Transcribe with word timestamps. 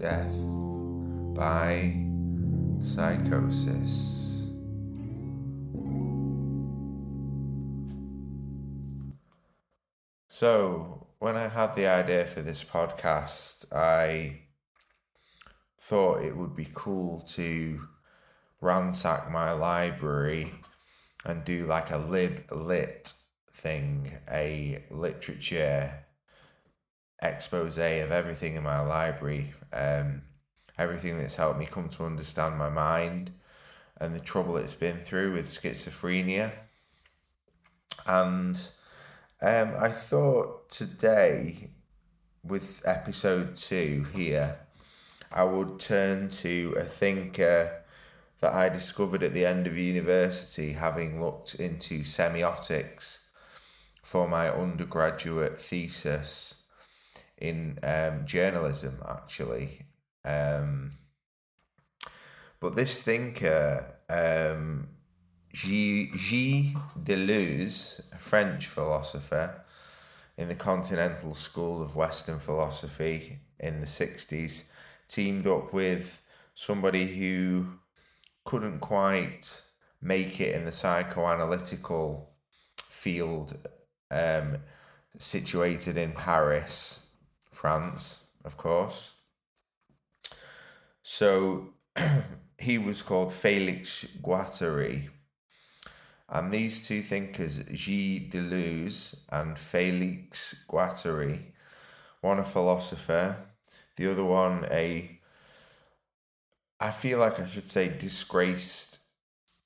death 0.00 0.32
by 1.34 1.94
psychosis. 2.80 4.46
So, 10.28 11.06
when 11.18 11.36
I 11.36 11.48
had 11.48 11.76
the 11.76 11.86
idea 11.86 12.24
for 12.24 12.40
this 12.40 12.64
podcast, 12.64 13.70
I 13.70 14.44
thought 15.78 16.24
it 16.24 16.34
would 16.34 16.56
be 16.56 16.68
cool 16.72 17.20
to 17.34 17.86
ransack 18.62 19.30
my 19.30 19.52
library 19.52 20.52
and 21.26 21.44
do 21.44 21.66
like 21.66 21.90
a 21.90 21.98
lib 21.98 22.50
lit 22.50 23.12
thing, 23.52 24.12
a 24.30 24.82
literature 24.90 26.06
expose 27.22 27.78
of 27.78 28.10
everything 28.10 28.54
in 28.54 28.62
my 28.62 28.80
library, 28.80 29.52
um, 29.72 30.22
everything 30.78 31.18
that's 31.18 31.36
helped 31.36 31.58
me 31.58 31.66
come 31.66 31.88
to 31.90 32.04
understand 32.04 32.56
my 32.56 32.70
mind 32.70 33.32
and 34.00 34.14
the 34.14 34.20
trouble 34.20 34.56
it's 34.56 34.74
been 34.74 34.98
through 34.98 35.34
with 35.34 35.46
schizophrenia. 35.46 36.52
And 38.06 38.56
um, 39.42 39.74
I 39.78 39.90
thought 39.90 40.70
today, 40.70 41.70
with 42.42 42.80
episode 42.86 43.56
two 43.56 44.06
here, 44.14 44.60
I 45.30 45.44
would 45.44 45.78
turn 45.78 46.30
to 46.30 46.74
a 46.78 46.84
thinker 46.84 47.82
that 48.40 48.54
I 48.54 48.70
discovered 48.70 49.22
at 49.22 49.34
the 49.34 49.44
end 49.44 49.66
of 49.66 49.76
university, 49.76 50.72
having 50.72 51.22
looked 51.22 51.54
into 51.56 52.00
semiotics 52.00 53.26
for 54.02 54.26
my 54.26 54.48
undergraduate 54.48 55.60
thesis 55.60 56.59
in 57.40 57.78
um, 57.82 58.26
journalism, 58.26 59.02
actually. 59.08 59.86
Um, 60.24 60.92
but 62.60 62.76
this 62.76 63.02
thinker, 63.02 63.96
um, 64.08 64.88
Gilles 65.52 66.74
Deleuze, 67.02 68.12
a 68.12 68.18
French 68.18 68.66
philosopher 68.66 69.64
in 70.36 70.48
the 70.48 70.54
Continental 70.54 71.34
School 71.34 71.82
of 71.82 71.96
Western 71.96 72.38
Philosophy 72.38 73.40
in 73.58 73.80
the 73.80 73.86
60s, 73.86 74.70
teamed 75.08 75.46
up 75.46 75.72
with 75.72 76.22
somebody 76.54 77.06
who 77.06 77.66
couldn't 78.44 78.80
quite 78.80 79.62
make 80.02 80.40
it 80.40 80.54
in 80.54 80.64
the 80.64 80.70
psychoanalytical 80.70 82.26
field 82.76 83.56
um, 84.10 84.58
situated 85.18 85.96
in 85.96 86.12
Paris 86.12 87.06
France, 87.50 88.28
of 88.44 88.56
course. 88.56 89.20
So 91.02 91.74
he 92.58 92.78
was 92.78 93.02
called 93.02 93.32
Felix 93.32 94.06
Guattari. 94.22 95.08
And 96.28 96.52
these 96.52 96.86
two 96.86 97.02
thinkers, 97.02 97.60
Gilles 97.74 98.30
Deleuze 98.30 99.16
and 99.30 99.58
Felix 99.58 100.64
Guattari, 100.68 101.40
one 102.20 102.38
a 102.38 102.44
philosopher, 102.44 103.36
the 103.96 104.10
other 104.10 104.24
one 104.24 104.64
a, 104.70 105.18
I 106.78 106.92
feel 106.92 107.18
like 107.18 107.40
I 107.40 107.46
should 107.46 107.68
say 107.68 107.88
disgraced 107.98 109.00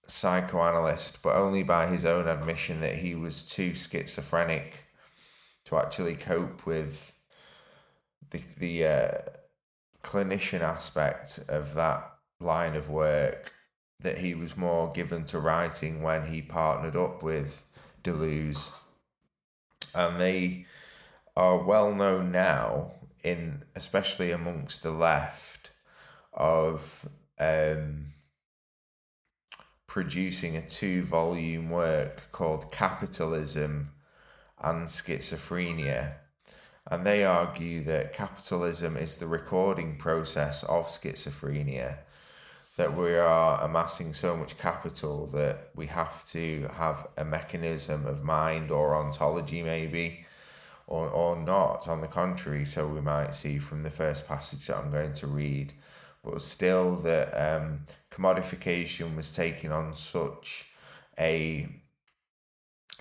psychoanalyst, 0.06 1.22
but 1.22 1.36
only 1.36 1.62
by 1.62 1.86
his 1.86 2.04
own 2.04 2.28
admission 2.28 2.80
that 2.80 2.96
he 2.96 3.14
was 3.14 3.44
too 3.44 3.74
schizophrenic 3.74 4.84
to 5.66 5.76
actually 5.76 6.14
cope 6.14 6.66
with 6.66 7.13
the 8.34 8.42
the 8.58 8.86
uh, 8.86 9.18
clinician 10.02 10.60
aspect 10.60 11.40
of 11.48 11.74
that 11.74 12.12
line 12.40 12.74
of 12.74 12.90
work 12.90 13.52
that 14.00 14.18
he 14.18 14.34
was 14.34 14.56
more 14.56 14.92
given 14.92 15.24
to 15.24 15.38
writing 15.38 16.02
when 16.02 16.26
he 16.26 16.42
partnered 16.42 16.96
up 16.96 17.22
with 17.22 17.64
Deleuze, 18.02 18.72
and 19.94 20.20
they 20.20 20.66
are 21.36 21.58
well 21.58 21.94
known 21.94 22.30
now 22.30 22.92
in 23.22 23.62
especially 23.74 24.30
amongst 24.30 24.82
the 24.82 24.90
left 24.90 25.70
of 26.34 27.08
um, 27.38 28.06
producing 29.86 30.56
a 30.56 30.66
two 30.66 31.02
volume 31.02 31.70
work 31.70 32.30
called 32.32 32.70
Capitalism 32.70 33.92
and 34.60 34.88
Schizophrenia 34.88 36.16
and 36.90 37.06
they 37.06 37.24
argue 37.24 37.82
that 37.84 38.12
capitalism 38.12 38.96
is 38.96 39.16
the 39.16 39.26
recording 39.26 39.96
process 39.96 40.62
of 40.64 40.86
schizophrenia, 40.86 41.98
that 42.76 42.94
we 42.94 43.14
are 43.14 43.62
amassing 43.62 44.12
so 44.12 44.36
much 44.36 44.58
capital 44.58 45.26
that 45.28 45.70
we 45.74 45.86
have 45.86 46.24
to 46.26 46.68
have 46.74 47.06
a 47.16 47.24
mechanism 47.24 48.04
of 48.04 48.22
mind 48.22 48.70
or 48.70 48.94
ontology, 48.94 49.62
maybe, 49.62 50.26
or, 50.86 51.08
or 51.08 51.36
not, 51.36 51.88
on 51.88 52.02
the 52.02 52.06
contrary. 52.06 52.66
So 52.66 52.86
we 52.86 53.00
might 53.00 53.34
see 53.34 53.58
from 53.58 53.82
the 53.82 53.90
first 53.90 54.28
passage 54.28 54.66
that 54.66 54.76
I'm 54.76 54.90
going 54.90 55.14
to 55.14 55.26
read, 55.26 55.72
but 56.22 56.42
still 56.42 56.96
that 56.96 57.32
um, 57.32 57.84
commodification 58.10 59.16
was 59.16 59.34
taking 59.34 59.72
on 59.72 59.94
such 59.94 60.66
a 61.18 61.68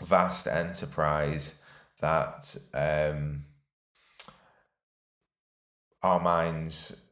vast 0.01 0.47
enterprise 0.47 1.61
that. 1.99 2.55
Um, 2.73 3.43
our 6.03 6.19
minds 6.19 7.05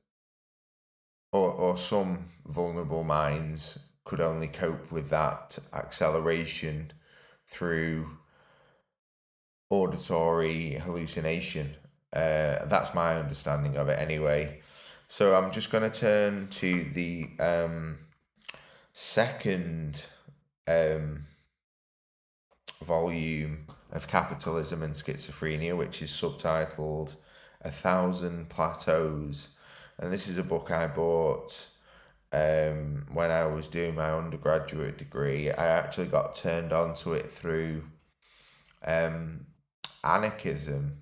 or, 1.31 1.49
or 1.51 1.77
some 1.77 2.25
vulnerable 2.45 3.03
minds 3.03 3.91
could 4.03 4.19
only 4.19 4.47
cope 4.47 4.91
with 4.91 5.09
that 5.09 5.57
acceleration 5.73 6.91
through 7.47 8.17
auditory 9.69 10.71
hallucination. 10.73 11.75
Uh, 12.13 12.65
that's 12.65 12.93
my 12.93 13.15
understanding 13.15 13.77
of 13.77 13.87
it 13.87 13.97
anyway. 13.97 14.59
So 15.07 15.35
I'm 15.35 15.51
just 15.51 15.71
going 15.71 15.89
to 15.89 15.99
turn 15.99 16.47
to 16.49 16.83
the 16.93 17.29
um, 17.39 17.97
second 18.91 20.05
um, 20.67 21.25
volume 22.81 23.67
of 23.91 24.07
Capitalism 24.07 24.83
and 24.83 24.93
Schizophrenia, 24.93 25.77
which 25.77 26.01
is 26.01 26.09
subtitled 26.11 27.15
a 27.61 27.71
Thousand 27.71 28.49
Plateaus. 28.49 29.49
And 29.97 30.11
this 30.11 30.27
is 30.27 30.37
a 30.37 30.43
book 30.43 30.71
I 30.71 30.87
bought 30.87 31.69
um, 32.31 33.05
when 33.11 33.29
I 33.29 33.45
was 33.45 33.67
doing 33.67 33.95
my 33.95 34.11
undergraduate 34.11 34.97
degree. 34.97 35.51
I 35.51 35.67
actually 35.67 36.07
got 36.07 36.35
turned 36.35 36.73
on 36.73 36.95
to 36.95 37.13
it 37.13 37.31
through 37.31 37.83
um, 38.85 39.45
anarchism, 40.03 40.97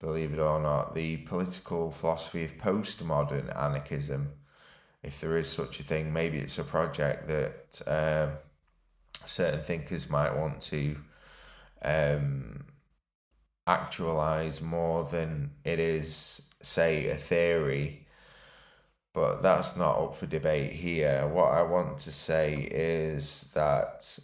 believe 0.00 0.32
it 0.32 0.38
or 0.38 0.60
not, 0.60 0.94
the 0.94 1.18
political 1.18 1.90
philosophy 1.90 2.44
of 2.44 2.58
postmodern 2.58 3.54
anarchism. 3.56 4.32
If 5.02 5.20
there 5.20 5.36
is 5.36 5.50
such 5.50 5.80
a 5.80 5.84
thing, 5.84 6.12
maybe 6.12 6.38
it's 6.38 6.58
a 6.58 6.64
project 6.64 7.28
that 7.28 7.82
um, 7.86 8.38
certain 9.26 9.62
thinkers 9.62 10.08
might 10.08 10.36
want 10.36 10.60
to 10.62 10.96
um, 11.82 12.64
actualize 13.68 14.62
more 14.62 15.04
than 15.04 15.50
it 15.64 15.78
is, 15.78 16.50
say, 16.62 17.08
a 17.08 17.16
theory. 17.16 18.06
But 19.12 19.42
that's 19.42 19.76
not 19.76 19.98
up 19.98 20.16
for 20.16 20.26
debate 20.26 20.72
here. 20.72 21.28
What 21.28 21.52
I 21.52 21.62
want 21.62 21.98
to 21.98 22.12
say 22.12 22.68
is 22.70 23.50
that 23.54 24.18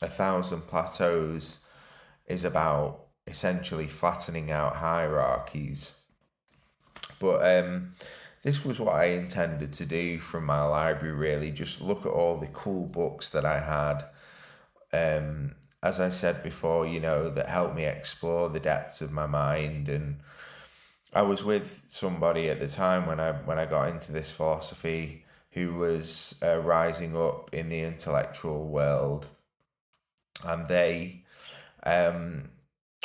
A 0.00 0.08
Thousand 0.08 0.62
Plateaus 0.62 1.66
is 2.26 2.44
about 2.44 3.06
essentially 3.26 3.86
flattening 3.86 4.50
out 4.50 4.76
hierarchies. 4.76 5.96
But 7.18 7.64
um, 7.64 7.94
this 8.42 8.64
was 8.64 8.78
what 8.78 8.94
I 8.94 9.06
intended 9.06 9.72
to 9.74 9.86
do 9.86 10.18
from 10.18 10.46
my 10.46 10.62
library, 10.62 11.14
really. 11.14 11.50
Just 11.50 11.80
look 11.80 12.06
at 12.06 12.12
all 12.12 12.38
the 12.38 12.46
cool 12.46 12.86
books 12.86 13.30
that 13.30 13.44
I 13.44 13.60
had 13.60 14.04
um, 14.92 15.54
as 15.82 16.00
I 16.00 16.08
said 16.08 16.42
before, 16.42 16.86
you 16.86 17.00
know, 17.00 17.28
that 17.30 17.48
helped 17.48 17.76
me 17.76 17.84
explore 17.84 18.48
the 18.48 18.60
depths 18.60 19.00
of 19.00 19.12
my 19.12 19.26
mind. 19.26 19.88
And 19.88 20.20
I 21.12 21.22
was 21.22 21.44
with 21.44 21.84
somebody 21.88 22.48
at 22.48 22.60
the 22.60 22.68
time 22.68 23.06
when 23.06 23.20
I 23.20 23.32
when 23.32 23.58
I 23.58 23.66
got 23.66 23.88
into 23.88 24.12
this 24.12 24.32
philosophy 24.32 25.24
who 25.50 25.74
was 25.74 26.38
uh, 26.42 26.58
rising 26.58 27.16
up 27.16 27.52
in 27.52 27.68
the 27.68 27.80
intellectual 27.80 28.68
world, 28.68 29.28
and 30.44 30.68
they, 30.68 31.24
um, 31.84 32.50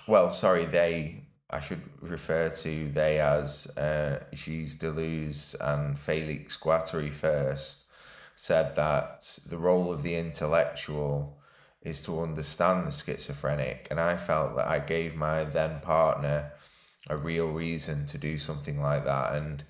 well, 0.07 0.31
sorry, 0.31 0.65
they. 0.65 1.25
I 1.53 1.59
should 1.59 1.81
refer 2.00 2.47
to 2.47 2.89
they 2.94 3.19
as 3.19 3.68
uh, 3.77 4.23
Gilles 4.33 4.77
Deleuze 4.77 5.53
and 5.59 6.00
Felix 6.00 6.56
Guattari 6.57 7.12
first 7.12 7.88
said 8.35 8.77
that 8.77 9.38
the 9.45 9.57
role 9.57 9.91
of 9.91 10.01
the 10.01 10.15
intellectual 10.15 11.40
is 11.81 12.04
to 12.04 12.22
understand 12.22 12.86
the 12.86 12.92
schizophrenic. 12.92 13.88
And 13.89 14.00
I 14.00 14.18
felt 14.18 14.56
that 14.56 14.68
I 14.68 14.80
gave 14.80 15.16
my 15.16 15.44
then 15.44 15.80
partner 15.80 16.51
a 17.10 17.18
real 17.18 17.48
reason 17.48 18.06
to 18.07 18.18
do 18.18 18.38
something 18.38 18.80
like 18.80 19.06
that. 19.06 19.33
And 19.33 19.63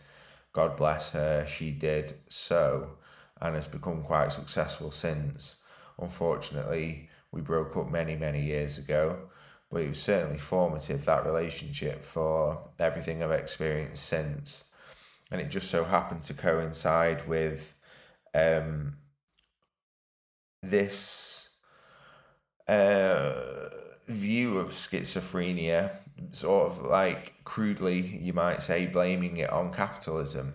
God 0.54 0.75
bless 0.75 1.12
her, 1.12 1.46
she 1.48 1.72
did 1.72 2.16
so 2.28 2.98
and 3.40 3.56
has 3.56 3.68
become 3.68 4.04
quite 4.04 4.34
successful 4.34 4.92
since. 4.92 5.63
Unfortunately, 5.98 7.10
we 7.31 7.42
broke 7.42 7.75
up 7.78 7.90
many, 7.90 8.16
many 8.16 8.44
years 8.44 8.78
ago, 8.78 9.30
but 9.72 9.81
it 9.81 9.90
was 9.90 10.02
certainly 10.02 10.38
formative, 10.38 11.06
that 11.06 11.25
relationship, 11.25 12.04
for 12.04 12.69
everything 12.78 13.24
I've 13.24 13.31
experienced 13.31 14.06
since. 14.06 14.72
And 15.31 15.40
it 15.40 15.50
just 15.50 15.72
so 15.72 15.86
happened 15.86 16.24
to 16.24 16.34
coincide 16.34 17.28
with 17.28 17.75
um, 18.36 18.98
this 20.62 21.40
uh, 22.71 23.33
view 24.07 24.57
of 24.57 24.69
schizophrenia, 24.69 25.91
sort 26.31 26.71
of 26.71 26.81
like 26.81 27.44
crudely, 27.44 28.00
you 28.00 28.33
might 28.33 28.62
say, 28.62 28.88
blaming 28.88 29.38
it 29.38 29.50
on 29.50 29.73
capitalism. 29.73 30.53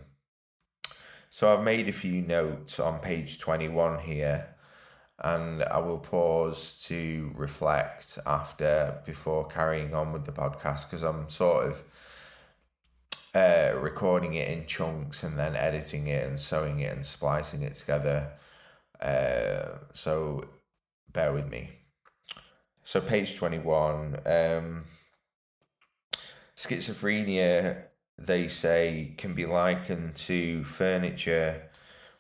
So 1.29 1.53
I've 1.53 1.63
made 1.63 1.89
a 1.89 1.93
few 1.93 2.23
notes 2.23 2.81
on 2.81 3.01
page 3.01 3.39
21 3.39 3.99
here 4.01 4.55
and 5.19 5.63
I 5.65 5.79
will 5.79 5.99
pause 5.99 6.83
to 6.87 7.33
reflect 7.35 8.19
after 8.25 9.03
before 9.05 9.47
carrying 9.47 9.95
on 9.95 10.13
with 10.13 10.25
the 10.25 10.33
podcast 10.33 10.89
because 10.89 11.03
I'm 11.03 11.29
sort 11.29 11.67
of 11.67 11.85
uh, 13.35 13.79
recording 13.79 14.33
it 14.35 14.49
in 14.49 14.67
chunks 14.67 15.23
and 15.23 15.39
then 15.39 15.55
editing 15.55 16.07
it 16.07 16.27
and 16.27 16.39
sewing 16.39 16.81
it 16.81 16.95
and 16.95 17.05
splicing 17.05 17.61
it 17.61 17.75
together. 17.75 18.33
Uh, 19.01 19.79
so 19.93 20.49
bear 21.13 21.35
with 21.35 21.51
me. 21.51 21.71
So, 22.89 23.01
page 23.01 23.37
21 23.37 24.21
um, 24.25 24.85
schizophrenia, 26.57 27.83
they 28.17 28.47
say, 28.47 29.15
can 29.19 29.35
be 29.35 29.45
likened 29.45 30.15
to 30.15 30.63
furniture 30.63 31.69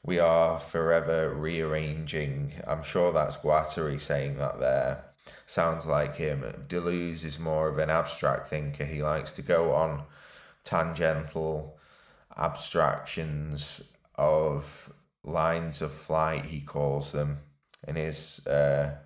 we 0.02 0.18
are 0.18 0.58
forever 0.58 1.32
rearranging. 1.32 2.54
I'm 2.66 2.82
sure 2.82 3.12
that's 3.12 3.36
Guattari 3.36 4.00
saying 4.00 4.38
that 4.38 4.58
there. 4.58 5.04
Sounds 5.46 5.86
like 5.86 6.16
him. 6.16 6.42
Deleuze 6.66 7.24
is 7.24 7.38
more 7.38 7.68
of 7.68 7.78
an 7.78 7.88
abstract 7.88 8.48
thinker. 8.48 8.86
He 8.86 9.04
likes 9.04 9.30
to 9.34 9.42
go 9.42 9.72
on 9.72 10.02
tangential 10.64 11.78
abstractions 12.36 13.92
of 14.16 14.92
lines 15.22 15.80
of 15.80 15.92
flight, 15.92 16.46
he 16.46 16.60
calls 16.60 17.12
them, 17.12 17.38
in 17.86 17.94
his 17.94 18.44
uh, 18.48 18.96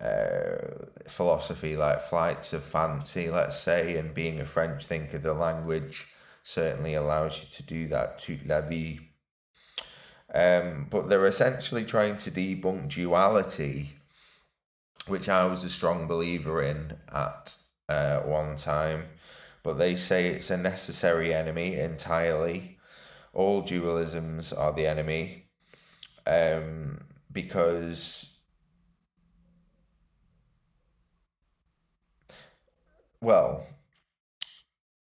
uh, 0.00 0.86
philosophy, 1.08 1.76
like 1.76 2.00
flights 2.00 2.52
of 2.52 2.62
fancy, 2.62 3.30
let's 3.30 3.58
say, 3.58 3.96
and 3.96 4.14
being 4.14 4.40
a 4.40 4.44
French 4.44 4.84
thinker, 4.84 5.18
the 5.18 5.34
language 5.34 6.08
certainly 6.42 6.94
allows 6.94 7.42
you 7.42 7.48
to 7.50 7.62
do 7.62 7.88
that. 7.88 8.18
Toute 8.18 8.46
la 8.46 8.60
vie 8.60 9.08
um, 10.34 10.86
but 10.90 11.08
they're 11.08 11.26
essentially 11.26 11.84
trying 11.84 12.16
to 12.18 12.30
debunk 12.30 12.88
duality, 12.88 13.94
which 15.06 15.28
I 15.28 15.46
was 15.46 15.64
a 15.64 15.70
strong 15.70 16.06
believer 16.06 16.62
in 16.62 16.98
at 17.12 17.56
uh, 17.88 18.20
one 18.20 18.56
time. 18.56 19.04
But 19.62 19.78
they 19.78 19.96
say 19.96 20.28
it's 20.28 20.50
a 20.50 20.56
necessary 20.56 21.32
enemy 21.32 21.74
entirely. 21.74 22.78
All 23.32 23.62
dualisms 23.62 24.56
are 24.56 24.72
the 24.72 24.86
enemy 24.86 25.46
um, 26.26 27.04
because, 27.32 28.37
well, 33.20 33.66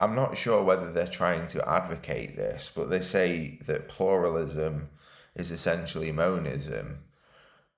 I'm 0.01 0.15
not 0.15 0.37
sure 0.37 0.63
whether 0.63 0.93
they're 0.93 1.07
trying 1.07 1.47
to 1.49 1.69
advocate 1.69 2.37
this, 2.37 2.71
but 2.75 2.91
they 2.91 3.01
say 3.01 3.59
that 3.67 3.89
pluralism 3.89 4.91
is 5.35 5.51
essentially 5.51 6.13
monism. 6.13 7.05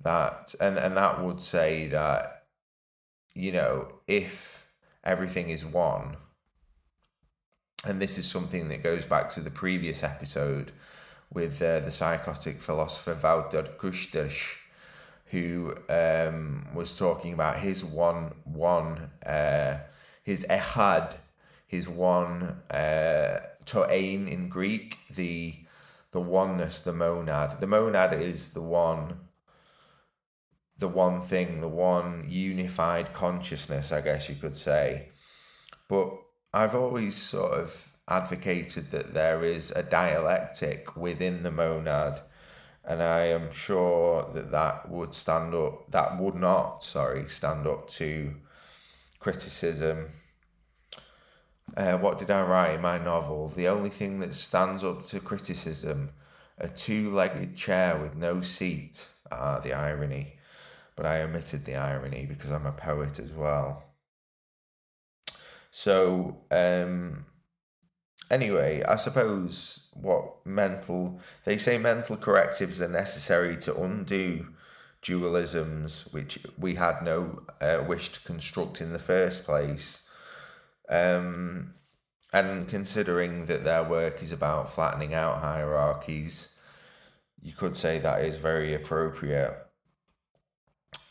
That 0.01 0.55
and 0.61 0.77
and 0.77 0.97
that 0.97 1.23
would 1.23 1.41
say 1.41 1.87
that 1.89 2.45
you 3.35 3.53
know 3.53 4.01
if 4.07 4.69
everything 5.05 5.51
is 5.51 5.65
one, 5.65 6.17
and 7.85 8.01
this 8.01 8.19
is 8.19 8.29
something 8.29 8.69
that 8.69 8.83
goes 8.83 9.07
back 9.07 9.31
to 9.31 9.41
the 9.41 9.51
previous 9.51 10.03
episode 10.03 10.73
with 11.33 11.61
uh, 11.63 11.81
the 11.81 11.91
psychotic 11.91 12.61
philosopher 12.61 13.15
Wouter 13.21 13.63
Kusters, 13.79 14.57
who 15.27 15.75
um, 15.89 16.67
was 16.75 16.99
talking 16.99 17.33
about 17.33 17.61
his 17.61 17.85
one 17.85 18.35
one 18.45 19.11
uh, 19.25 19.79
his 20.27 20.45
ehad, 20.51 21.15
his 21.65 21.89
one 21.89 22.43
uh, 22.69 23.39
toein 23.65 24.27
in 24.27 24.49
Greek, 24.49 24.99
the 25.09 25.55
the 26.11 26.21
oneness, 26.21 26.81
the 26.81 26.93
monad. 26.93 27.61
The 27.61 27.67
monad 27.69 28.13
is 28.13 28.51
the 28.51 28.63
one, 28.63 29.21
the 30.79 30.89
one 30.89 31.21
thing, 31.21 31.61
the 31.61 31.69
one 31.69 32.25
unified 32.27 33.13
consciousness, 33.13 33.93
I 33.93 34.01
guess 34.01 34.29
you 34.29 34.35
could 34.35 34.57
say. 34.57 35.11
But 35.89 36.11
I've 36.53 36.75
always 36.75 37.15
sort 37.15 37.53
of 37.53 37.91
advocated 38.09 38.91
that 38.91 39.15
there 39.15 39.45
is 39.45 39.71
a 39.71 39.85
dialectic 39.85 40.97
within 40.97 41.45
the 41.45 41.53
monad, 41.53 42.23
and 42.85 43.01
I 43.01 43.27
am 43.27 43.53
sure 43.53 44.29
that 44.35 44.51
that 44.51 44.91
would 44.91 45.15
stand 45.15 45.55
up, 45.55 45.93
that 45.93 46.19
would 46.19 46.35
not, 46.35 46.83
sorry, 46.83 47.29
stand 47.29 47.69
up 47.69 47.87
to 48.01 48.35
criticism 49.27 50.07
uh, 51.77 51.99
what 51.99 52.19
did 52.19 52.31
I 52.31 52.43
write 52.43 52.75
in 52.75 52.81
my 52.81 52.99
novel? 52.99 53.49
The 53.49 53.69
only 53.69 53.91
thing 53.91 54.21
that 54.21 54.35
stands 54.35 54.85
up 54.85 55.05
to 55.07 55.21
criticism 55.21 56.11
a 56.59 56.69
two 56.69 57.15
legged 57.15 57.57
chair 57.57 57.99
with 57.99 58.15
no 58.15 58.41
seat. 58.41 59.09
Ah, 59.31 59.59
the 59.59 59.75
irony. 59.75 60.35
But 60.95 61.07
I 61.07 61.21
omitted 61.21 61.65
the 61.65 61.77
irony 61.77 62.25
because 62.25 62.51
I'm 62.51 62.65
a 62.67 62.73
poet 62.73 63.19
as 63.19 63.35
well. 63.35 63.85
So, 65.71 66.39
um, 66.51 67.27
anyway, 68.31 68.83
I 68.85 68.97
suppose 68.97 69.89
what 69.93 70.47
mental, 70.47 71.21
they 71.45 71.59
say 71.59 71.77
mental 71.77 72.17
correctives 72.17 72.81
are 72.81 72.89
necessary 72.89 73.59
to 73.59 73.77
undo 73.77 74.47
dualisms, 75.07 76.13
which 76.13 76.39
we 76.59 76.75
had 76.75 77.03
no 77.03 77.43
uh, 77.61 77.85
wish 77.87 78.11
to 78.11 78.21
construct 78.21 78.81
in 78.81 78.93
the 78.93 78.99
first 78.99 79.45
place. 79.45 80.03
Um, 80.89 81.75
and 82.33 82.69
considering 82.69 83.47
that 83.47 83.65
their 83.65 83.85
work 83.85 84.23
is 84.23 84.33
about 84.33 84.73
flattening 84.73 85.15
out 85.15 85.41
hierarchies, 85.43 86.59
you 87.41 87.53
could 87.53 87.77
say 87.77 87.99
that 87.99 88.23
is 88.23 88.37
very 88.39 88.75
appropriate. 88.75 89.57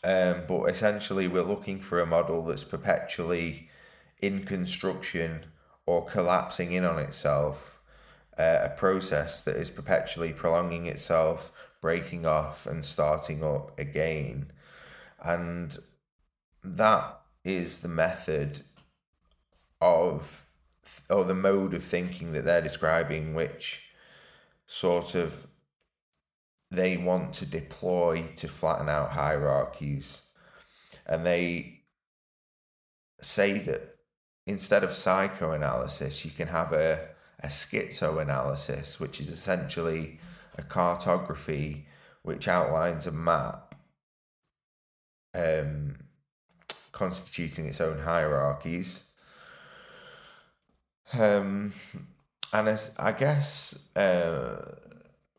Um, 0.04 0.42
but 0.46 0.64
essentially, 0.66 1.26
we're 1.26 1.42
looking 1.42 1.80
for 1.80 2.00
a 2.00 2.06
model 2.06 2.44
that's 2.44 2.64
perpetually 2.64 3.68
in 4.20 4.44
construction 4.44 5.46
or 5.86 6.04
collapsing 6.04 6.72
in 6.72 6.84
on 6.84 6.98
itself, 6.98 7.80
uh, 8.38 8.58
a 8.62 8.68
process 8.68 9.42
that 9.44 9.56
is 9.56 9.70
perpetually 9.70 10.32
prolonging 10.32 10.86
itself, 10.86 11.50
breaking 11.86 12.26
off, 12.26 12.66
and 12.66 12.84
starting 12.84 13.44
up 13.44 13.78
again. 13.78 14.50
And 15.22 15.78
that 16.64 17.20
is 17.44 17.78
the 17.80 17.88
method 17.88 18.62
of 19.80 20.46
or 21.08 21.22
the 21.22 21.42
mode 21.48 21.74
of 21.74 21.84
thinking 21.84 22.32
that 22.32 22.44
they're 22.44 22.60
describing, 22.60 23.34
which 23.34 23.88
sort 24.66 25.14
of 25.14 25.46
they 26.72 26.96
want 26.96 27.32
to 27.34 27.46
deploy 27.46 28.24
to 28.34 28.48
flatten 28.48 28.88
out 28.88 29.12
hierarchies. 29.12 30.28
And 31.06 31.24
they 31.24 31.82
say 33.20 33.60
that 33.60 33.94
instead 34.44 34.82
of 34.82 34.90
psychoanalysis, 34.90 36.24
you 36.24 36.32
can 36.32 36.48
have 36.48 36.72
a, 36.72 37.10
a 37.38 37.46
schizoanalysis, 37.46 38.98
which 38.98 39.20
is 39.20 39.28
essentially 39.28 40.18
a 40.58 40.62
cartography 40.62 41.86
which 42.22 42.48
outlines 42.48 43.06
a 43.06 43.12
map 43.12 43.74
um, 45.34 45.96
constituting 46.92 47.66
its 47.66 47.80
own 47.80 48.00
hierarchies 48.00 49.12
um, 51.12 51.72
and 52.52 52.68
as, 52.68 52.94
I 52.98 53.12
guess 53.12 53.88
uh, 53.96 54.74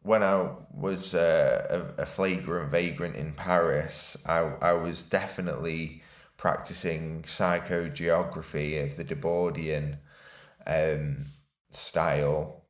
when 0.01 0.23
I 0.23 0.49
was 0.71 1.15
uh, 1.15 1.93
a, 1.97 2.03
a 2.03 2.05
flagrant 2.05 2.71
vagrant 2.71 3.15
in 3.15 3.33
Paris, 3.33 4.17
I, 4.25 4.53
I 4.61 4.73
was 4.73 5.03
definitely 5.03 6.03
practicing 6.37 7.23
psychogeography 7.23 8.83
of 8.83 8.95
the 8.95 9.03
Debordian 9.03 9.97
um, 10.65 11.25
style. 11.71 12.65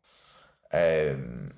Um, 0.73 1.53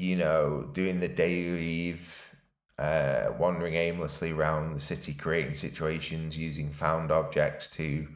you 0.00 0.16
know, 0.16 0.66
doing 0.72 1.00
the 1.00 1.08
dérive, 1.10 2.32
uh, 2.78 3.32
wandering 3.38 3.74
aimlessly 3.74 4.32
around 4.32 4.74
the 4.74 4.80
city, 4.80 5.12
creating 5.12 5.52
situations 5.52 6.38
using 6.38 6.70
found 6.70 7.10
objects 7.10 7.68
to 7.68 8.08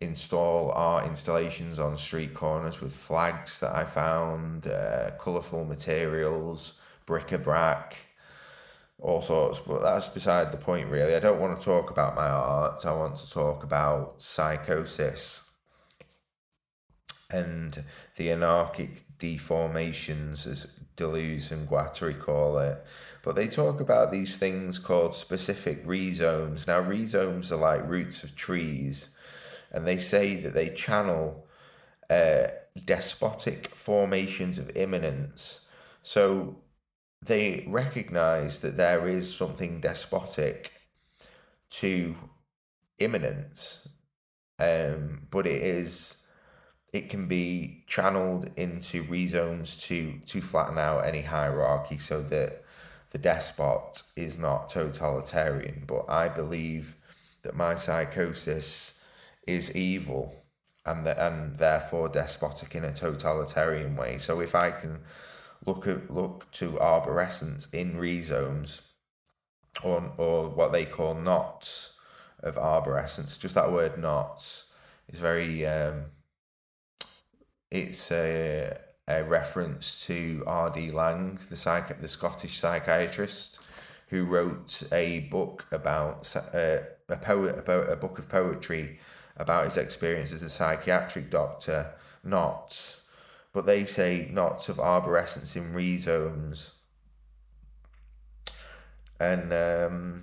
install 0.00 0.70
art 0.70 1.04
installations 1.06 1.80
on 1.80 1.96
street 1.96 2.32
corners 2.32 2.80
with 2.80 2.96
flags 2.96 3.58
that 3.58 3.74
I 3.74 3.84
found, 3.84 4.68
uh, 4.68 5.10
colourful 5.18 5.64
materials, 5.64 6.80
bric-a-brac, 7.06 7.96
all 9.00 9.20
sorts. 9.20 9.58
But 9.58 9.82
that's 9.82 10.08
beside 10.08 10.52
the 10.52 10.58
point, 10.58 10.88
really. 10.88 11.16
I 11.16 11.20
don't 11.20 11.40
want 11.40 11.58
to 11.58 11.64
talk 11.64 11.90
about 11.90 12.14
my 12.14 12.28
art. 12.28 12.86
I 12.86 12.94
want 12.94 13.16
to 13.16 13.28
talk 13.28 13.64
about 13.64 14.22
psychosis 14.22 15.49
and 17.32 17.82
the 18.16 18.30
anarchic 18.30 19.04
deformations, 19.18 20.46
as 20.46 20.78
Deleuze 20.96 21.50
and 21.50 21.68
Guattari 21.68 22.18
call 22.18 22.58
it. 22.58 22.84
But 23.22 23.36
they 23.36 23.46
talk 23.46 23.80
about 23.80 24.10
these 24.10 24.36
things 24.36 24.78
called 24.78 25.14
specific 25.14 25.82
rhizomes. 25.84 26.66
Now, 26.66 26.80
rhizomes 26.80 27.52
are 27.52 27.56
like 27.56 27.88
roots 27.88 28.24
of 28.24 28.34
trees, 28.34 29.16
and 29.70 29.86
they 29.86 29.98
say 29.98 30.36
that 30.36 30.54
they 30.54 30.70
channel 30.70 31.46
uh, 32.08 32.48
despotic 32.84 33.74
formations 33.74 34.58
of 34.58 34.76
immanence. 34.76 35.70
So 36.02 36.56
they 37.22 37.64
recognize 37.68 38.60
that 38.60 38.76
there 38.76 39.06
is 39.06 39.34
something 39.34 39.80
despotic 39.80 40.72
to 41.70 42.16
immanence, 42.98 43.88
um, 44.58 45.26
but 45.30 45.46
it 45.46 45.62
is 45.62 46.19
it 46.92 47.08
can 47.08 47.26
be 47.26 47.84
channeled 47.86 48.50
into 48.56 49.02
rhizomes 49.04 49.82
to 49.86 50.18
to 50.26 50.40
flatten 50.40 50.78
out 50.78 51.06
any 51.06 51.22
hierarchy 51.22 51.98
so 51.98 52.22
that 52.22 52.64
the 53.10 53.18
despot 53.18 54.02
is 54.16 54.38
not 54.38 54.68
totalitarian. 54.68 55.84
But 55.86 56.08
i 56.08 56.28
believe 56.28 56.96
that 57.42 57.54
my 57.54 57.74
psychosis 57.74 59.02
is 59.46 59.74
evil 59.74 60.34
and 60.84 61.06
the, 61.06 61.26
and 61.26 61.58
therefore 61.58 62.08
despotic 62.08 62.74
in 62.74 62.84
a 62.84 62.92
totalitarian 62.92 63.96
way. 63.96 64.18
So 64.18 64.40
if 64.40 64.54
i 64.54 64.70
can 64.70 65.00
look 65.64 65.86
at 65.86 66.10
look 66.10 66.50
to 66.52 66.72
arborescence 66.72 67.72
in 67.72 67.96
rhizomes 67.96 68.82
or 69.84 70.12
or 70.16 70.48
what 70.48 70.72
they 70.72 70.84
call 70.84 71.14
knots 71.14 71.92
of 72.40 72.56
arborescence 72.56 73.38
just 73.38 73.54
that 73.54 73.70
word 73.70 73.98
knots 73.98 74.72
is 75.08 75.20
very 75.20 75.66
um, 75.66 76.04
it's 77.70 78.10
a, 78.10 78.76
a 79.06 79.22
reference 79.22 80.06
to 80.06 80.42
R.D. 80.46 80.90
Laing, 80.90 81.38
the 81.48 81.56
psych- 81.56 82.00
the 82.00 82.08
Scottish 82.08 82.58
psychiatrist, 82.58 83.60
who 84.08 84.24
wrote 84.24 84.82
a 84.92 85.20
book 85.30 85.66
about 85.70 86.34
uh, 86.36 86.78
a 87.08 87.16
poet 87.16 87.58
about 87.58 87.92
a 87.92 87.96
book 87.96 88.18
of 88.18 88.28
poetry 88.28 88.98
about 89.36 89.64
his 89.64 89.76
experience 89.76 90.32
as 90.32 90.42
a 90.42 90.50
psychiatric 90.50 91.30
doctor. 91.30 91.94
Not, 92.22 93.00
but 93.52 93.66
they 93.66 93.84
say 93.84 94.28
knots 94.30 94.68
of 94.68 94.76
arborescence 94.76 95.56
in 95.56 95.72
rhizomes, 95.72 96.80
and 99.18 99.52
um, 99.52 100.22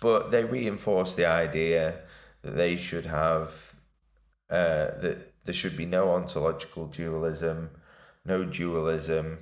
but 0.00 0.30
they 0.30 0.44
reinforce 0.44 1.14
the 1.14 1.26
idea 1.26 2.00
that 2.42 2.56
they 2.56 2.76
should 2.76 3.06
have 3.06 3.74
uh, 4.48 4.94
that 5.00 5.31
there 5.44 5.54
should 5.54 5.76
be 5.76 5.86
no 5.86 6.10
ontological 6.10 6.86
dualism, 6.86 7.70
no 8.24 8.44
dualism, 8.44 9.38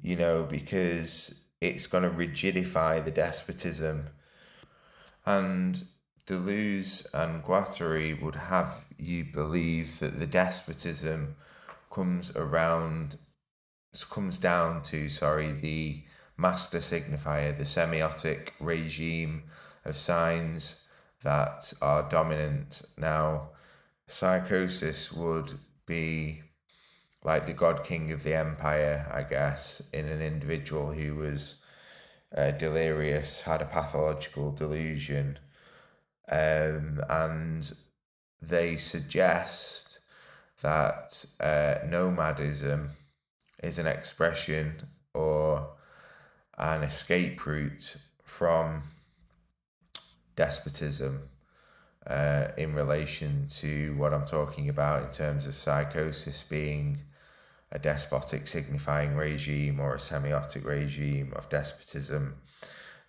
you 0.00 0.16
know, 0.16 0.44
because 0.44 1.46
it's 1.60 1.86
going 1.86 2.04
to 2.04 2.10
rigidify 2.10 3.04
the 3.04 3.10
despotism. 3.10 4.06
And 5.26 5.84
Deleuze 6.26 7.06
and 7.12 7.42
Guattari 7.42 8.20
would 8.20 8.36
have 8.36 8.84
you 8.98 9.24
believe 9.24 9.98
that 10.00 10.18
the 10.18 10.26
despotism 10.26 11.36
comes 11.90 12.34
around, 12.36 13.18
comes 14.08 14.38
down 14.38 14.82
to, 14.82 15.08
sorry, 15.08 15.52
the 15.52 16.04
master 16.36 16.78
signifier, 16.78 17.56
the 17.56 17.64
semiotic 17.64 18.50
regime 18.60 19.42
of 19.84 19.96
signs 19.96 20.86
that 21.22 21.72
are 21.82 22.08
dominant. 22.08 22.82
Now, 22.96 23.50
psychosis 24.10 25.12
would 25.12 25.58
be 25.86 26.42
like 27.22 27.46
the 27.46 27.52
god 27.52 27.84
king 27.84 28.10
of 28.12 28.22
the 28.22 28.34
empire, 28.34 29.10
I 29.12 29.22
guess, 29.22 29.82
in 29.92 30.06
an 30.06 30.20
individual 30.20 30.92
who 30.92 31.16
was 31.16 31.64
uh, 32.36 32.52
delirious, 32.52 33.42
had 33.42 33.62
a 33.62 33.66
pathological 33.66 34.52
delusion, 34.52 35.38
um, 36.30 37.00
and 37.08 37.72
they 38.40 38.76
suggest 38.76 39.98
that 40.62 41.24
uh, 41.40 41.86
nomadism 41.86 42.90
is 43.62 43.78
an 43.78 43.86
expression 43.86 44.88
or 45.14 45.70
an 46.56 46.82
escape 46.82 47.44
route 47.46 47.96
from 48.24 48.82
despotism 50.36 51.28
uh, 52.10 52.48
in 52.56 52.74
relation 52.74 53.46
to 53.46 53.94
what 53.96 54.12
I'm 54.12 54.24
talking 54.24 54.68
about 54.68 55.04
in 55.04 55.10
terms 55.10 55.46
of 55.46 55.54
psychosis 55.54 56.42
being 56.42 56.98
a 57.70 57.78
despotic 57.78 58.48
signifying 58.48 59.14
regime 59.14 59.78
or 59.78 59.94
a 59.94 59.98
semiotic 59.98 60.64
regime 60.64 61.32
of 61.36 61.48
despotism. 61.48 62.34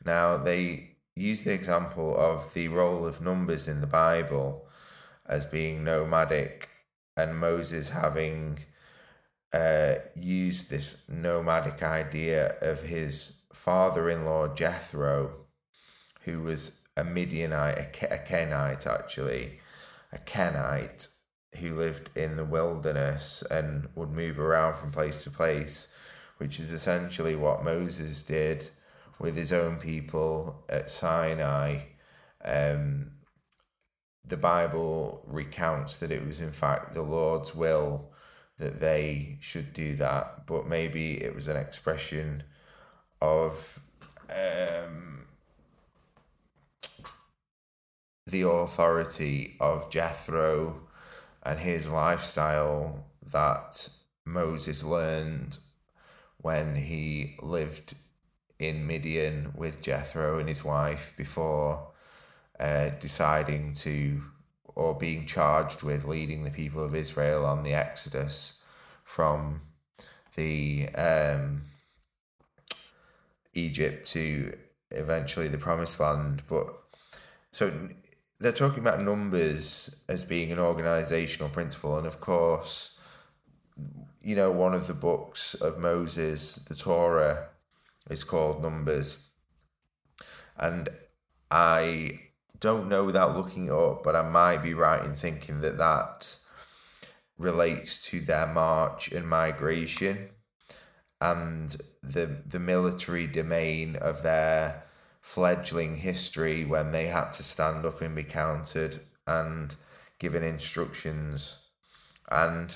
Now, 0.05 0.37
they 0.37 0.97
use 1.15 1.43
the 1.43 1.53
example 1.53 2.15
of 2.15 2.53
the 2.53 2.67
role 2.67 3.07
of 3.07 3.21
numbers 3.21 3.67
in 3.67 3.81
the 3.81 3.87
Bible 3.87 4.67
as 5.25 5.47
being 5.47 5.83
nomadic 5.83 6.69
and 7.17 7.39
Moses 7.39 7.89
having 7.89 8.59
uh, 9.51 9.95
used 10.15 10.69
this 10.69 11.09
nomadic 11.09 11.81
idea 11.81 12.55
of 12.61 12.83
his 12.83 13.45
father 13.51 14.09
in 14.09 14.25
law 14.25 14.47
Jethro, 14.47 15.47
who 16.21 16.43
was 16.43 16.80
a 17.01 17.05
Midianite, 17.05 17.77
a, 18.03 18.17
Kenite 18.17 18.85
actually, 18.85 19.59
a 20.13 20.19
Kenite 20.19 21.07
who 21.57 21.75
lived 21.75 22.15
in 22.15 22.37
the 22.37 22.45
wilderness 22.45 23.43
and 23.49 23.89
would 23.95 24.11
move 24.11 24.39
around 24.39 24.75
from 24.75 24.91
place 24.91 25.23
to 25.23 25.31
place, 25.31 25.93
which 26.37 26.59
is 26.59 26.71
essentially 26.71 27.35
what 27.35 27.63
Moses 27.63 28.23
did 28.23 28.69
with 29.19 29.35
his 29.35 29.51
own 29.51 29.77
people 29.77 30.63
at 30.69 30.89
Sinai. 30.89 31.79
Um, 32.45 33.11
the 34.23 34.37
Bible 34.37 35.23
recounts 35.27 35.97
that 35.97 36.11
it 36.11 36.25
was, 36.25 36.39
in 36.39 36.51
fact, 36.51 36.93
the 36.93 37.01
Lord's 37.01 37.55
will 37.55 38.11
that 38.59 38.79
they 38.79 39.37
should 39.41 39.73
do 39.73 39.95
that, 39.95 40.45
but 40.45 40.67
maybe 40.67 41.15
it 41.15 41.33
was 41.33 41.47
an 41.47 41.57
expression 41.57 42.43
of 43.19 43.79
um, 44.29 45.20
the 48.25 48.43
authority 48.43 49.57
of 49.59 49.89
Jethro 49.89 50.87
and 51.43 51.59
his 51.59 51.89
lifestyle 51.89 53.05
that 53.31 53.89
Moses 54.25 54.83
learned 54.83 55.57
when 56.37 56.75
he 56.75 57.35
lived 57.41 57.95
in 58.59 58.85
Midian 58.85 59.53
with 59.55 59.81
Jethro 59.81 60.39
and 60.39 60.47
his 60.47 60.63
wife 60.63 61.13
before 61.17 61.87
uh, 62.59 62.89
deciding 62.99 63.73
to 63.73 64.23
or 64.75 64.95
being 64.95 65.25
charged 65.25 65.83
with 65.83 66.05
leading 66.05 66.43
the 66.43 66.51
people 66.51 66.83
of 66.83 66.95
Israel 66.95 67.45
on 67.45 67.63
the 67.63 67.73
Exodus 67.73 68.61
from 69.03 69.59
the 70.35 70.87
um, 70.95 71.63
Egypt 73.53 74.07
to 74.07 74.57
eventually 74.91 75.47
the 75.47 75.57
Promised 75.57 75.99
Land. 75.99 76.43
But 76.47 76.67
so 77.51 77.89
they're 78.41 78.51
talking 78.51 78.79
about 78.79 79.01
numbers 79.01 80.03
as 80.09 80.25
being 80.25 80.51
an 80.51 80.59
organizational 80.59 81.49
principle, 81.49 81.97
and 81.97 82.07
of 82.07 82.19
course, 82.19 82.99
you 84.21 84.35
know, 84.35 84.51
one 84.51 84.73
of 84.73 84.87
the 84.87 84.93
books 84.93 85.53
of 85.53 85.77
Moses, 85.77 86.55
the 86.55 86.75
Torah, 86.75 87.49
is 88.09 88.23
called 88.23 88.61
Numbers, 88.61 89.29
and 90.57 90.89
I 91.49 92.19
don't 92.59 92.89
know 92.89 93.03
without 93.03 93.37
looking 93.37 93.67
it 93.67 93.71
up, 93.71 94.03
but 94.03 94.15
I 94.15 94.27
might 94.27 94.63
be 94.63 94.73
right 94.73 95.03
in 95.03 95.15
thinking 95.15 95.61
that 95.61 95.77
that 95.77 96.37
relates 97.37 98.03
to 98.05 98.21
their 98.21 98.47
march 98.47 99.11
and 99.11 99.27
migration 99.27 100.29
and 101.19 101.77
the 102.01 102.41
the 102.45 102.59
military 102.59 103.27
domain 103.27 103.95
of 103.95 104.23
their 104.23 104.83
fledgling 105.21 105.97
history 105.97 106.65
when 106.65 106.91
they 106.91 107.07
had 107.07 107.31
to 107.31 107.43
stand 107.43 107.85
up 107.85 108.01
and 108.01 108.15
be 108.15 108.23
counted 108.23 108.99
and 109.27 109.75
given 110.19 110.43
instructions. 110.43 111.67
And 112.29 112.75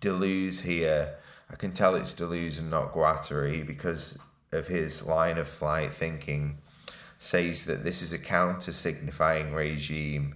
Deleuze 0.00 0.62
here, 0.62 1.16
I 1.50 1.56
can 1.56 1.72
tell 1.72 1.94
it's 1.94 2.14
Deleuze 2.14 2.58
and 2.58 2.70
not 2.70 2.92
Guattari 2.92 3.66
because 3.66 4.18
of 4.52 4.68
his 4.68 5.06
line 5.06 5.38
of 5.38 5.48
flight 5.48 5.92
thinking, 5.92 6.58
says 7.18 7.66
that 7.66 7.84
this 7.84 8.00
is 8.02 8.12
a 8.12 8.18
counter 8.18 8.72
signifying 8.72 9.52
regime 9.52 10.34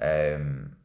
um, 0.00 0.76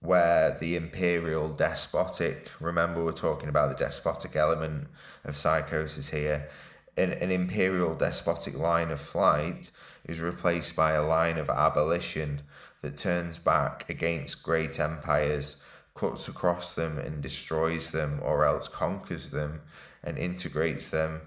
where 0.00 0.56
the 0.58 0.76
imperial 0.76 1.48
despotic, 1.48 2.50
remember 2.60 3.04
we're 3.04 3.12
talking 3.12 3.48
about 3.48 3.70
the 3.70 3.84
despotic 3.84 4.36
element 4.36 4.88
of 5.24 5.36
psychosis 5.36 6.10
here, 6.10 6.48
an, 6.96 7.12
an 7.12 7.30
imperial 7.30 7.94
despotic 7.94 8.56
line 8.56 8.90
of 8.90 9.00
flight 9.00 9.70
is 10.04 10.20
replaced 10.20 10.76
by 10.76 10.92
a 10.92 11.06
line 11.06 11.38
of 11.38 11.48
abolition 11.50 12.42
that 12.82 12.96
turns 12.96 13.38
back 13.38 13.88
against 13.88 14.42
great 14.42 14.78
empires, 14.78 15.56
cuts 15.94 16.28
across 16.28 16.74
them 16.74 16.98
and 16.98 17.22
destroys 17.22 17.90
them, 17.90 18.20
or 18.22 18.44
else 18.44 18.68
conquers 18.68 19.30
them 19.30 19.62
and 20.02 20.18
integrates 20.18 20.90
them 20.90 21.22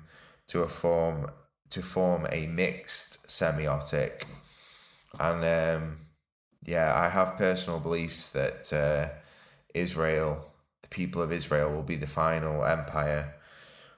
to 0.48 0.62
a 0.62 0.68
form 0.68 1.32
to 1.70 1.82
form 1.82 2.26
a 2.32 2.48
mixed 2.48 3.28
semiotic. 3.28 4.24
And 5.20 5.44
um, 5.44 5.98
yeah, 6.64 6.94
I 6.96 7.10
have 7.10 7.38
personal 7.38 7.80
beliefs 7.80 8.30
that 8.32 8.72
uh, 8.72 9.18
Israel, 9.74 10.46
the 10.82 10.88
people 10.88 11.22
of 11.22 11.34
Israel, 11.34 11.72
will 11.72 11.84
be 11.84 11.96
the 11.96 12.08
final 12.08 12.64
empire 12.64 13.34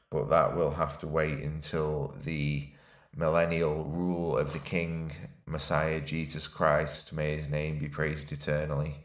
but 0.09 0.29
that 0.29 0.55
will 0.55 0.71
have 0.71 0.97
to 0.99 1.07
wait 1.07 1.39
until 1.39 2.15
the 2.23 2.69
millennial 3.15 3.85
rule 3.85 4.37
of 4.37 4.53
the 4.53 4.59
King 4.59 5.11
Messiah 5.45 6.01
Jesus 6.01 6.47
Christ. 6.47 7.13
May 7.13 7.35
his 7.35 7.49
name 7.49 7.79
be 7.79 7.87
praised 7.87 8.31
eternally. 8.31 8.97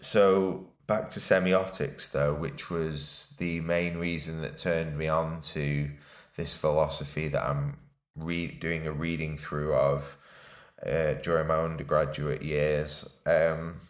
So, 0.00 0.68
back 0.86 1.10
to 1.10 1.20
semiotics, 1.20 2.10
though, 2.10 2.34
which 2.34 2.70
was 2.70 3.34
the 3.38 3.60
main 3.60 3.96
reason 3.96 4.42
that 4.42 4.56
turned 4.56 4.96
me 4.96 5.08
on 5.08 5.40
to 5.40 5.90
this 6.36 6.54
philosophy 6.54 7.28
that 7.28 7.44
I'm 7.44 7.78
re- 8.16 8.46
doing 8.46 8.86
a 8.86 8.92
reading 8.92 9.36
through 9.36 9.74
of 9.74 10.16
uh, 10.84 11.14
during 11.14 11.48
my 11.48 11.58
undergraduate 11.58 12.42
years. 12.42 13.18
Um, 13.26 13.80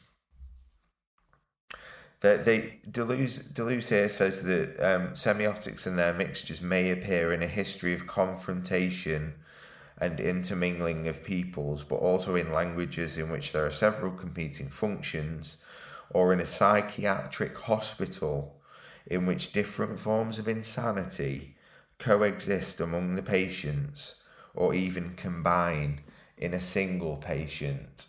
that 2.20 2.44
they 2.44 2.80
Deleuze 2.90 3.52
Deleuze 3.52 3.88
here 3.88 4.08
says 4.08 4.42
that 4.44 4.78
um, 4.80 5.08
semiotics 5.10 5.86
and 5.86 5.98
their 5.98 6.12
mixtures 6.12 6.60
may 6.60 6.90
appear 6.90 7.32
in 7.32 7.42
a 7.42 7.46
history 7.46 7.94
of 7.94 8.06
confrontation 8.06 9.34
and 10.00 10.20
intermingling 10.20 11.08
of 11.08 11.24
peoples, 11.24 11.84
but 11.84 11.96
also 11.96 12.34
in 12.34 12.52
languages 12.52 13.18
in 13.18 13.30
which 13.30 13.52
there 13.52 13.66
are 13.66 13.70
several 13.70 14.12
competing 14.12 14.68
functions, 14.68 15.64
or 16.10 16.32
in 16.32 16.40
a 16.40 16.46
psychiatric 16.46 17.58
hospital 17.58 18.60
in 19.06 19.26
which 19.26 19.52
different 19.52 19.98
forms 19.98 20.38
of 20.38 20.46
insanity 20.46 21.56
coexist 21.98 22.80
among 22.80 23.16
the 23.16 23.22
patients, 23.22 24.24
or 24.54 24.74
even 24.74 25.14
combine 25.14 26.00
in 26.36 26.54
a 26.54 26.60
single 26.60 27.16
patient. 27.16 28.06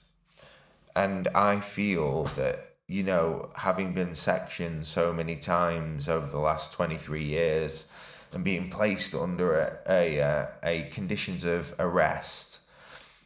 And 0.96 1.28
I 1.30 1.60
feel 1.60 2.26
that 2.36 2.69
you 2.90 3.04
know, 3.04 3.52
having 3.54 3.94
been 3.94 4.16
sectioned 4.16 4.84
so 4.84 5.14
many 5.14 5.36
times 5.36 6.10
over 6.10 6.26
the 6.26 6.40
last 6.40 6.74
23 6.74 7.24
years 7.24 7.88
and 8.34 8.44
being 8.44 8.68
placed 8.68 9.14
under 9.14 9.60
a, 9.60 9.78
a, 9.88 10.20
uh, 10.20 10.48
a 10.64 10.84
conditions 10.92 11.46
of 11.46 11.76
arrest 11.78 12.62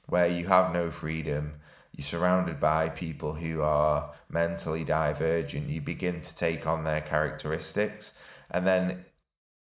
where 0.08 0.27
you 0.27 0.48
have 0.48 0.74
no 0.74 0.91
freedom, 0.91 1.53
you're 1.93 2.03
surrounded 2.03 2.60
by 2.60 2.89
people 2.89 3.36
who 3.36 3.62
are 3.62 4.13
mentally 4.29 4.84
divergent, 4.84 5.70
you 5.70 5.79
begin 5.79 6.20
to 6.20 6.36
take 6.36 6.67
on 6.67 6.84
their 6.84 7.00
characteristics, 7.00 8.13
and 8.51 8.67
then 8.67 9.05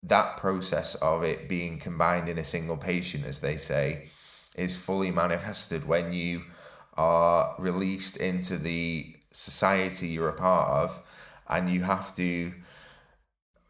that 0.02 0.38
process 0.38 0.94
of 0.96 1.22
it 1.22 1.50
being 1.50 1.78
combined 1.78 2.30
in 2.30 2.38
a 2.38 2.44
single 2.44 2.78
patient, 2.78 3.26
as 3.26 3.40
they 3.40 3.58
say, 3.58 4.08
is 4.54 4.74
fully 4.74 5.10
manifested 5.10 5.86
when 5.86 6.14
you 6.14 6.44
are 6.96 7.54
released 7.58 8.16
into 8.16 8.56
the 8.56 9.16
society 9.32 10.08
you're 10.08 10.28
a 10.28 10.34
part 10.34 10.68
of, 10.68 11.02
and 11.48 11.70
you 11.70 11.82
have 11.82 12.14
to 12.16 12.52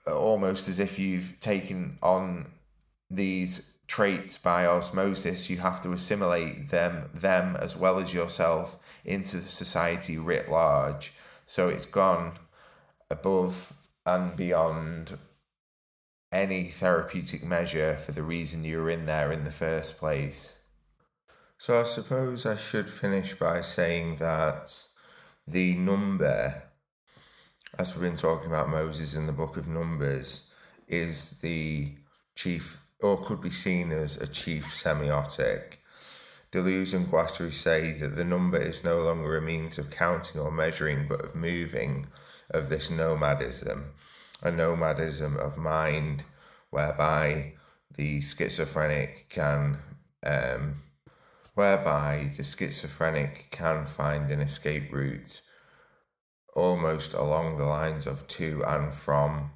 almost 0.07 0.68
as 0.68 0.81
if 0.81 0.98
you've 0.98 1.38
taken 1.40 1.98
on 2.03 2.51
these 3.11 3.77
traits 3.87 4.38
by 4.38 4.64
osmosis 4.64 5.51
you 5.51 5.59
have 5.59 5.83
to 5.83 5.92
assimilate 5.92 6.70
them 6.70 7.11
them 7.12 7.55
as 7.57 7.77
well 7.77 7.98
as 7.98 8.14
yourself 8.14 8.79
into 9.05 9.37
the 9.37 9.42
society 9.42 10.16
writ 10.16 10.51
large. 10.51 11.12
So 11.46 11.68
it's 11.68 11.87
gone 11.87 12.33
above 13.11 13.75
and 14.07 14.35
beyond 14.35 15.18
any 16.31 16.68
therapeutic 16.68 17.44
measure 17.44 17.94
for 17.94 18.12
the 18.12 18.22
reason 18.22 18.64
you 18.64 18.79
were 18.79 18.88
in 18.88 19.05
there 19.05 19.31
in 19.31 19.44
the 19.44 19.53
first 19.53 19.98
place. 19.98 20.59
So 21.59 21.79
i 21.79 21.85
suppose 21.85 22.46
i 22.46 22.57
should 22.57 22.88
finish 22.88 23.35
by 23.35 23.61
saying 23.61 24.16
that 24.16 24.87
the 25.46 25.74
number, 25.74 26.62
as 27.78 27.94
we've 27.94 28.02
been 28.02 28.16
talking 28.16 28.48
about 28.48 28.68
Moses 28.68 29.16
in 29.16 29.26
the 29.26 29.33
book 29.33 29.57
of 29.57 29.68
Numbers, 29.68 30.52
is 30.88 31.40
the 31.40 31.94
chief, 32.35 32.85
or 33.00 33.22
could 33.24 33.40
be 33.40 33.50
seen 33.50 33.92
as 33.92 34.16
a 34.16 34.26
chief 34.26 34.66
semiotic. 34.66 35.78
Deleuze 36.52 36.92
and 36.92 37.07
Guattari 37.07 37.52
say 37.52 37.92
that 37.92 38.14
the 38.14 38.24
number 38.24 38.61
is 38.61 38.85
no 38.85 39.00
longer 39.00 39.37
a 39.37 39.42
means 39.42 39.78
of 39.78 39.90
counting 39.90 40.40
or 40.40 40.50
measuring, 40.50 41.09
but 41.09 41.24
of 41.24 41.35
moving, 41.35 42.09
of 42.50 42.68
this 42.68 42.90
nomadism, 42.90 43.92
a 44.42 44.50
nomadism 44.50 45.38
of 45.38 45.57
mind 45.57 46.24
whereby 46.70 47.55
the 47.96 48.20
schizophrenic 48.20 49.28
can 49.28 49.78
um, 50.24 50.74
whereby 51.54 52.30
the 52.36 52.42
schizophrenic 52.42 53.48
can 53.50 53.84
find 53.84 54.30
an 54.30 54.40
escape 54.40 54.92
route 54.92 55.40
almost 56.54 57.14
along 57.14 57.56
the 57.56 57.64
lines 57.64 58.06
of 58.06 58.26
to 58.28 58.62
and 58.66 58.94
from 58.94 59.50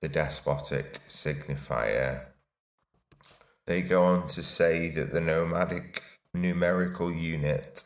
the 0.00 0.08
despotic 0.08 1.00
signifier. 1.08 2.26
They 3.66 3.82
go 3.82 4.04
on 4.04 4.26
to 4.28 4.42
say 4.42 4.88
that 4.90 5.12
the 5.12 5.20
nomadic 5.20 6.02
numerical 6.32 7.12
unit 7.12 7.84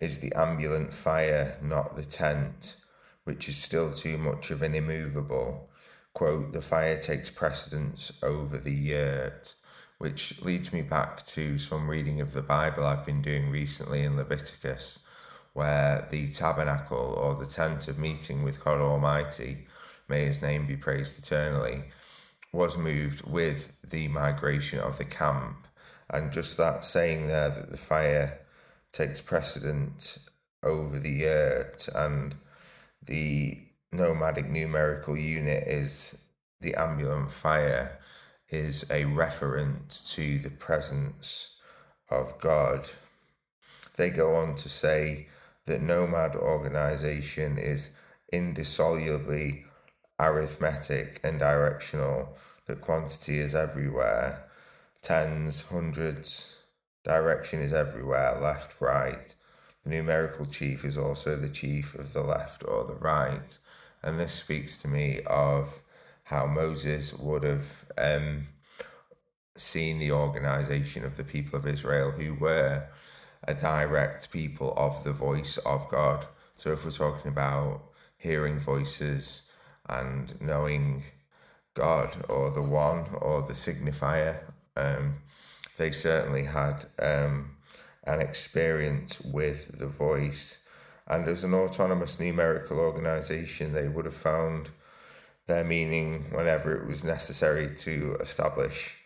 is 0.00 0.18
the 0.18 0.32
ambulant 0.34 0.92
fire, 0.92 1.58
not 1.62 1.96
the 1.96 2.04
tent, 2.04 2.76
which 3.24 3.48
is 3.48 3.56
still 3.56 3.92
too 3.92 4.18
much 4.18 4.50
of 4.50 4.62
an 4.62 4.74
immovable. 4.74 5.70
Quote, 6.12 6.52
the 6.52 6.60
fire 6.60 7.00
takes 7.00 7.30
precedence 7.30 8.12
over 8.22 8.58
the 8.58 8.72
yurt 8.72 9.54
which 9.98 10.42
leads 10.42 10.72
me 10.72 10.82
back 10.82 11.24
to 11.26 11.58
some 11.58 11.88
reading 11.88 12.20
of 12.20 12.32
the 12.32 12.42
Bible 12.42 12.84
I've 12.84 13.06
been 13.06 13.22
doing 13.22 13.50
recently 13.50 14.02
in 14.02 14.16
Leviticus, 14.16 15.06
where 15.52 16.06
the 16.10 16.30
tabernacle 16.32 16.98
or 16.98 17.34
the 17.34 17.50
tent 17.50 17.88
of 17.88 17.98
meeting 17.98 18.42
with 18.42 18.62
God 18.64 18.80
Almighty, 18.80 19.66
may 20.08 20.24
his 20.24 20.42
name 20.42 20.66
be 20.66 20.76
praised 20.76 21.18
eternally, 21.18 21.84
was 22.52 22.76
moved 22.76 23.26
with 23.26 23.76
the 23.82 24.08
migration 24.08 24.80
of 24.80 24.98
the 24.98 25.04
camp. 25.04 25.66
And 26.10 26.32
just 26.32 26.56
that 26.56 26.84
saying 26.84 27.28
there 27.28 27.50
that 27.50 27.70
the 27.70 27.76
fire 27.76 28.40
takes 28.92 29.20
precedent 29.20 30.18
over 30.62 30.98
the 30.98 31.10
yurt 31.10 31.88
and 31.94 32.34
the 33.04 33.58
nomadic 33.92 34.48
numerical 34.48 35.16
unit 35.16 35.66
is 35.66 36.26
the 36.60 36.74
ambulant 36.74 37.30
fire 37.30 37.98
is 38.54 38.86
a 38.90 39.04
reference 39.04 40.14
to 40.14 40.38
the 40.38 40.50
presence 40.50 41.58
of 42.10 42.38
God. 42.38 42.90
They 43.96 44.10
go 44.10 44.36
on 44.36 44.54
to 44.56 44.68
say 44.68 45.26
that 45.66 45.82
nomad 45.82 46.36
organization 46.36 47.58
is 47.58 47.90
indissolubly 48.32 49.64
arithmetic 50.18 51.20
and 51.24 51.38
directional, 51.38 52.36
that 52.66 52.80
quantity 52.80 53.38
is 53.38 53.54
everywhere, 53.54 54.44
tens, 55.02 55.64
hundreds, 55.64 56.60
direction 57.02 57.60
is 57.60 57.72
everywhere, 57.72 58.38
left, 58.40 58.80
right. 58.80 59.34
The 59.84 59.90
numerical 59.90 60.46
chief 60.46 60.84
is 60.84 60.96
also 60.96 61.36
the 61.36 61.48
chief 61.48 61.94
of 61.94 62.12
the 62.12 62.22
left 62.22 62.62
or 62.66 62.84
the 62.84 62.94
right. 62.94 63.58
And 64.02 64.18
this 64.18 64.32
speaks 64.32 64.80
to 64.82 64.88
me 64.88 65.20
of 65.26 65.82
how 66.24 66.46
Moses 66.46 67.14
would 67.14 67.42
have 67.42 67.86
um, 67.98 68.48
seen 69.56 69.98
the 69.98 70.12
organization 70.12 71.04
of 71.04 71.16
the 71.16 71.24
people 71.24 71.58
of 71.58 71.66
Israel 71.66 72.12
who 72.12 72.34
were 72.34 72.88
a 73.46 73.54
direct 73.54 74.30
people 74.30 74.72
of 74.76 75.04
the 75.04 75.12
voice 75.12 75.58
of 75.58 75.88
God. 75.88 76.26
So 76.56 76.72
if 76.72 76.84
we're 76.84 76.90
talking 76.90 77.30
about 77.30 77.82
hearing 78.16 78.58
voices 78.58 79.50
and 79.88 80.40
knowing 80.40 81.04
God 81.74 82.24
or 82.28 82.50
the 82.50 82.62
one 82.62 83.06
or 83.20 83.42
the 83.42 83.52
signifier, 83.52 84.38
um, 84.76 85.16
they 85.76 85.90
certainly 85.90 86.44
had 86.44 86.86
um, 86.98 87.56
an 88.04 88.20
experience 88.20 89.20
with 89.20 89.78
the 89.78 89.86
voice. 89.86 90.66
And 91.06 91.28
as 91.28 91.44
an 91.44 91.52
autonomous 91.52 92.18
numerical 92.18 92.78
organization, 92.78 93.74
they 93.74 93.88
would 93.88 94.06
have 94.06 94.14
found 94.14 94.70
their 95.46 95.64
meaning 95.64 96.26
whenever 96.30 96.74
it 96.74 96.86
was 96.86 97.04
necessary 97.04 97.74
to 97.76 98.16
establish 98.20 98.96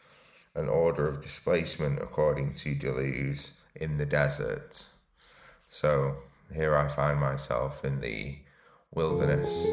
an 0.54 0.68
order 0.68 1.06
of 1.06 1.20
displacement 1.20 2.00
according 2.00 2.52
to 2.52 2.74
Deleuze 2.74 3.52
in 3.74 3.98
the 3.98 4.06
desert. 4.06 4.86
So 5.68 6.16
here 6.52 6.76
I 6.76 6.88
find 6.88 7.20
myself 7.20 7.84
in 7.84 8.00
the 8.00 8.38
wilderness 8.92 9.66